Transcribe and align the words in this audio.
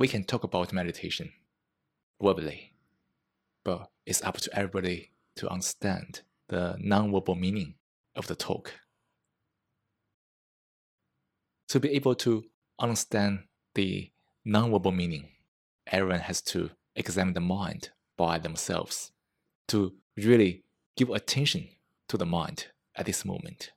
we 0.00 0.08
can 0.08 0.24
talk 0.24 0.44
about 0.44 0.72
meditation 0.72 1.30
verbally, 2.22 2.72
but 3.64 3.90
it's 4.06 4.22
up 4.22 4.38
to 4.38 4.50
everybody 4.58 5.10
to 5.36 5.46
understand 5.50 6.22
the 6.48 6.74
non-verbal 6.80 7.34
meaning 7.34 7.74
of 8.16 8.26
the 8.26 8.34
talk. 8.34 8.72
To 11.68 11.78
be 11.78 11.90
able 11.90 12.14
to 12.14 12.46
understand 12.78 13.40
the 13.74 14.10
non-verbal 14.42 14.92
meaning, 14.92 15.28
everyone 15.86 16.20
has 16.20 16.40
to 16.52 16.70
examine 16.96 17.34
the 17.34 17.40
mind 17.40 17.90
by 18.16 18.38
themselves 18.38 19.12
to 19.68 19.92
really 20.16 20.64
give 20.96 21.10
attention 21.10 21.68
to 22.08 22.16
the 22.16 22.24
mind 22.24 22.68
at 22.96 23.04
this 23.04 23.26
moment. 23.26 23.72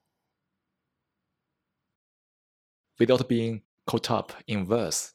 Without 2.97 3.27
being 3.27 3.63
caught 3.85 4.09
up 4.09 4.31
in 4.47 4.65
verse 4.65 5.13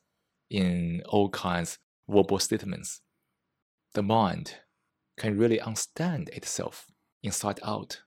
in 0.50 1.02
all 1.08 1.28
kinds 1.28 1.78
of 2.08 2.14
verbal 2.14 2.38
statements, 2.38 3.00
the 3.94 4.02
mind 4.02 4.56
can 5.18 5.36
really 5.36 5.60
understand 5.60 6.28
itself 6.30 6.86
inside 7.22 7.60
out. 7.62 8.02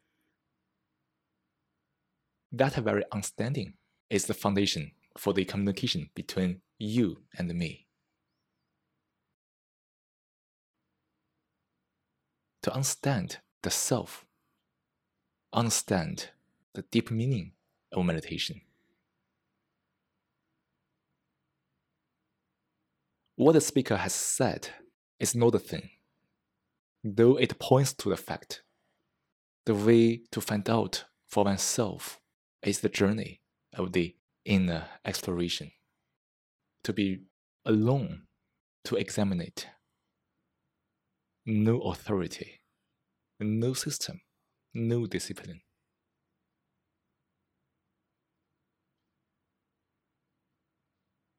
That 2.52 2.76
very 2.76 3.04
understanding 3.12 3.74
is 4.10 4.26
the 4.26 4.34
foundation 4.34 4.92
for 5.18 5.34
the 5.34 5.46
communication 5.46 6.10
between 6.16 6.62
you 6.80 7.24
and 7.38 7.54
me. 7.54 7.88
To 12.64 12.74
understand 12.74 13.40
the 13.64 13.72
self, 13.72 14.26
understand 15.54 16.30
the 16.74 16.84
deep 16.84 17.10
meaning 17.10 17.54
of 17.92 18.06
meditation. 18.06 18.62
What 23.42 23.54
the 23.54 23.62
speaker 23.62 23.98
has 23.98 24.14
said 24.14 24.70
is 25.20 25.34
not 25.34 25.54
the 25.54 25.60
thing, 25.60 25.90
though 27.04 27.38
it 27.38 27.58
points 27.58 27.92
to 27.94 28.10
the 28.10 28.16
fact. 28.16 28.62
The 29.66 29.74
way 29.74 30.22
to 30.30 30.40
find 30.40 30.70
out 30.70 31.06
for 31.28 31.46
oneself 31.46 32.20
is 32.62 32.82
the 32.82 32.90
journey 32.90 33.42
of 33.74 33.94
the 33.94 34.16
inner 34.46 34.86
exploration. 35.04 35.72
To 36.84 36.94
be 36.94 37.22
alone 37.66 38.28
to 38.84 38.98
examine 38.98 39.42
it. 39.42 39.66
No 41.44 41.82
authority, 41.82 42.62
no 43.40 43.74
system, 43.74 44.22
no 44.76 45.08
discipline. 45.08 45.62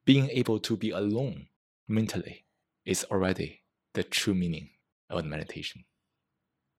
Being 0.05 0.31
able 0.31 0.59
to 0.59 0.77
be 0.77 0.91
alone 0.91 1.47
mentally 1.93 2.45
is 2.85 3.05
already 3.11 3.61
the 3.95 4.03
true 4.03 4.35
meaning 4.35 4.71
of 5.11 5.25
meditation. 5.25 5.85